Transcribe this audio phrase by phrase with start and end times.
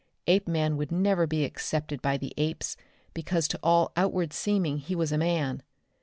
[0.25, 2.75] Apeman would never be accepted by the apes
[3.13, 5.61] because to all outward seeming he was a man.